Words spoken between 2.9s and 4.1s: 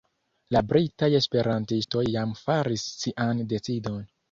sian decidon.